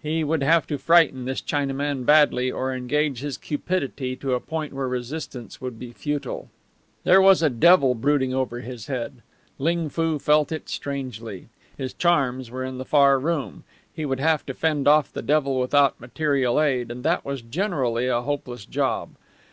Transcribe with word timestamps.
He 0.00 0.22
would 0.22 0.44
have 0.44 0.68
to 0.68 0.78
frighten 0.78 1.24
this 1.24 1.40
Chinaman 1.42 2.06
badly, 2.06 2.52
or 2.52 2.72
engage 2.72 3.18
his 3.18 3.36
cupidity 3.36 4.14
to 4.14 4.34
a 4.34 4.38
point 4.38 4.72
where 4.72 4.86
resistance 4.86 5.60
would 5.60 5.76
be 5.80 5.90
futile. 5.90 6.50
There 7.02 7.20
was 7.20 7.42
a 7.42 7.50
devil 7.50 7.96
brooding 7.96 8.32
over 8.32 8.60
his 8.60 8.86
head. 8.86 9.22
Ling 9.58 9.88
Foo 9.88 10.20
felt 10.20 10.52
it 10.52 10.68
strangely. 10.68 11.48
His 11.76 11.92
charms 11.94 12.48
were 12.48 12.62
in 12.64 12.78
the 12.78 12.84
far 12.84 13.18
room. 13.18 13.64
He 13.92 14.06
would 14.06 14.20
have 14.20 14.46
to 14.46 14.54
fend 14.54 14.86
off 14.86 15.12
the 15.12 15.20
devil 15.20 15.58
without 15.58 16.00
material 16.00 16.60
aid, 16.60 16.88
and 16.92 17.02
that 17.02 17.24
was 17.24 17.42
generally 17.42 18.06
a 18.06 18.22
hopeless 18.22 18.64
job. 18.64 19.08